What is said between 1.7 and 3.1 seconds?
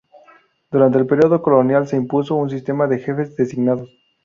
se impuso un sistema de